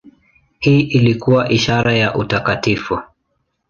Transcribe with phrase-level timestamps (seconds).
[0.59, 2.99] Hii ilikuwa ishara ya utakatifu.